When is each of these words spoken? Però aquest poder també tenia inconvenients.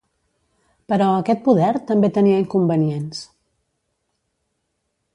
Però 0.93 1.09
aquest 1.17 1.43
poder 1.49 1.69
també 1.91 2.11
tenia 2.17 2.41
inconvenients. 2.47 3.23